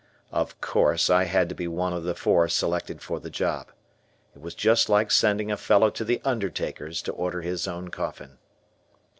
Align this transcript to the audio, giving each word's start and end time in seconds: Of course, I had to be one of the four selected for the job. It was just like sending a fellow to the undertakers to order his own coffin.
Of 0.31 0.59
course, 0.61 1.11
I 1.11 1.25
had 1.25 1.47
to 1.49 1.53
be 1.53 1.67
one 1.67 1.93
of 1.93 2.03
the 2.05 2.15
four 2.15 2.47
selected 2.49 3.03
for 3.03 3.19
the 3.19 3.29
job. 3.29 3.71
It 4.35 4.41
was 4.41 4.55
just 4.55 4.89
like 4.89 5.11
sending 5.11 5.51
a 5.51 5.57
fellow 5.57 5.91
to 5.91 6.03
the 6.03 6.19
undertakers 6.25 7.03
to 7.03 7.11
order 7.13 7.43
his 7.43 7.67
own 7.67 7.89
coffin. 7.89 8.39